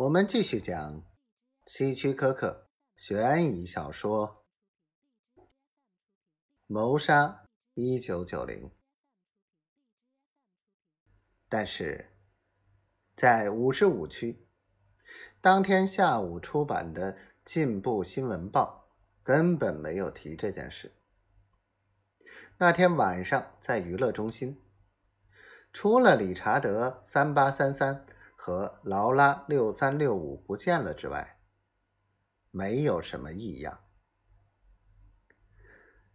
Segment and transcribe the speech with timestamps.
[0.00, 1.04] 我们继续讲
[1.66, 4.46] 希区柯克悬疑小说
[6.66, 7.44] 《谋杀
[7.74, 8.68] 一九九零》。
[11.50, 12.16] 但是，
[13.14, 14.48] 在五十五区，
[15.42, 17.12] 当天下午出版的
[17.44, 18.88] 《进步新闻报》
[19.22, 20.96] 根本没有提这件事。
[22.56, 24.62] 那天晚上，在娱乐中心，
[25.74, 28.06] 除了理查德三八三三。
[28.42, 31.38] 和劳拉六三六五不见了之外，
[32.50, 33.84] 没有什么异样。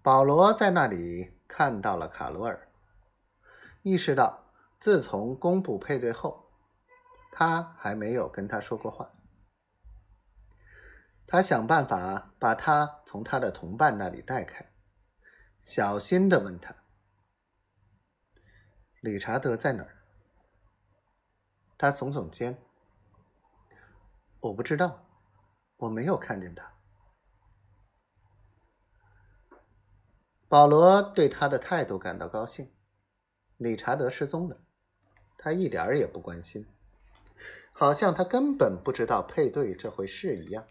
[0.00, 2.72] 保罗在那里看到了卡罗尔，
[3.82, 6.50] 意识到自从公布配对后，
[7.30, 9.12] 他还没有跟他说过话。
[11.26, 14.72] 他想办法把他从他的同伴那里带开，
[15.62, 16.74] 小心的问他
[19.02, 19.92] ：“理查德在哪儿？”
[21.78, 22.56] 他耸耸肩，
[24.40, 25.06] 我不知道，
[25.76, 26.72] 我没有看见他。
[30.48, 32.72] 保罗对他的态度感到高兴。
[33.58, 34.60] 理查德失踪了，
[35.38, 36.66] 他一点儿也不关心，
[37.72, 40.66] 好像他根本不知道配对这回事一样。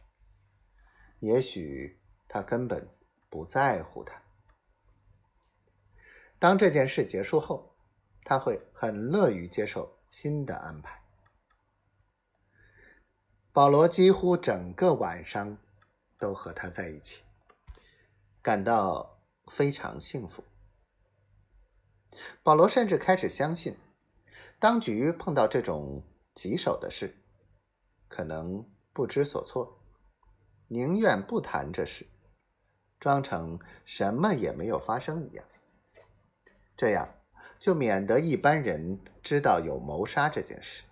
[1.20, 2.88] 也许他根本
[3.30, 4.22] 不在乎他。
[6.38, 7.76] 当这件事结束后，
[8.24, 9.98] 他会很乐于接受。
[10.18, 11.04] 新的安排。
[13.52, 15.58] 保罗几乎整个晚上
[16.18, 17.26] 都和他在一起，
[18.42, 19.20] 感到
[19.52, 20.42] 非常幸福。
[22.42, 23.78] 保罗甚至开始相信，
[24.58, 26.02] 当局碰到这种
[26.34, 27.18] 棘手的事，
[28.08, 29.82] 可能不知所措，
[30.70, 32.08] 宁愿不谈这事，
[33.02, 35.46] 装成什么也没有发生一样。
[36.78, 37.25] 这样。
[37.58, 40.84] 就免得一般人知道有谋杀这件事。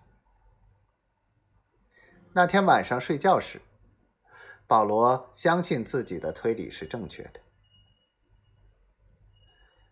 [2.32, 3.60] 那天晚上睡觉时，
[4.66, 7.40] 保罗相信自己的推理是正确的。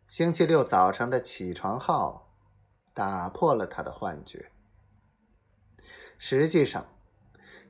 [0.09, 2.29] 星期六早上的起床号
[2.93, 4.51] 打破了他的幻觉。
[6.19, 6.87] 实际上，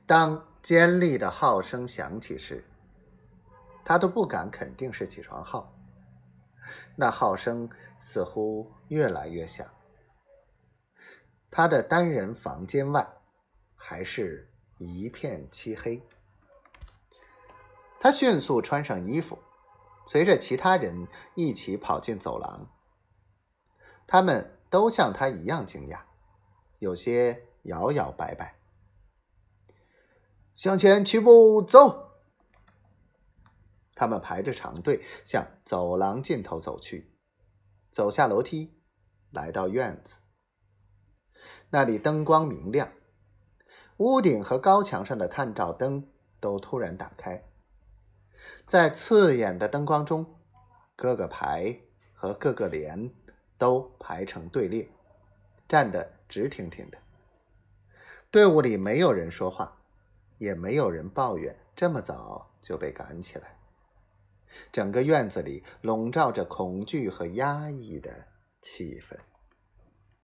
[0.05, 2.65] 当尖利的号声响起时，
[3.85, 5.73] 他都不敢肯定是起床号。
[6.95, 7.69] 那号声
[7.99, 9.67] 似乎越来越响。
[11.49, 13.07] 他的单人房间外
[13.75, 16.01] 还是一片漆黑。
[17.99, 19.39] 他迅速穿上衣服，
[20.05, 22.69] 随着其他人一起跑进走廊。
[24.05, 26.01] 他们都像他一样惊讶，
[26.79, 28.55] 有些摇摇摆摆。
[30.53, 32.02] 向前齐步走。
[34.03, 37.09] 他们排着长队向走廊尽头走去，
[37.89, 38.77] 走下楼梯，
[39.31, 40.15] 来到院子。
[41.69, 42.91] 那里灯光明亮，
[43.95, 46.05] 屋顶和高墙上的探照灯
[46.41, 47.45] 都突然打开，
[48.67, 50.35] 在刺眼的灯光中，
[50.97, 51.79] 各个排
[52.11, 53.09] 和各个连
[53.57, 54.91] 都排成队列，
[55.65, 56.97] 站得直挺挺的。
[58.29, 59.81] 队伍里没有人说话，
[60.39, 63.62] 也没有人抱怨这么早就被赶起来。
[64.71, 68.25] 整个院子里笼罩着恐惧和压抑的
[68.61, 69.17] 气氛。